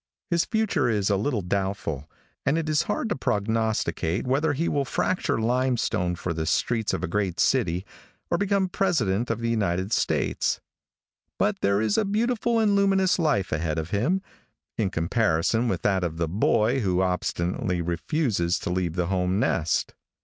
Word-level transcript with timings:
His 0.31 0.45
future 0.45 0.89
is 0.89 1.11
a 1.11 1.15
little 1.15 1.43
doubtful, 1.43 2.09
and 2.43 2.57
it 2.57 2.67
is 2.67 2.81
hard 2.89 3.07
to 3.09 3.15
prognosticate 3.15 4.25
whether 4.25 4.53
he 4.53 4.67
will 4.67 4.83
fracture 4.83 5.39
limestone 5.39 6.15
for 6.15 6.33
the 6.33 6.47
streets 6.47 6.91
of 6.91 7.03
a 7.03 7.07
great 7.07 7.39
city, 7.39 7.85
or 8.31 8.39
become 8.39 8.67
President 8.67 9.29
of 9.29 9.41
the 9.41 9.49
United 9.49 9.93
States; 9.93 10.59
but 11.37 11.59
there 11.59 11.79
is 11.79 11.99
a 11.99 12.03
beautiful 12.03 12.57
and 12.57 12.75
luminous 12.75 13.19
life 13.19 13.51
ahead 13.51 13.77
of 13.77 13.91
him 13.91 14.23
in 14.75 14.89
comparison 14.89 15.67
with 15.67 15.83
that 15.83 16.03
of 16.03 16.17
the 16.17 16.27
boy 16.27 16.79
who 16.79 17.01
obstinately 17.03 17.79
refuses 17.79 18.57
to 18.57 18.71
leave 18.71 18.93
the 18.95 19.05
home 19.05 19.39
nest. 19.39 19.93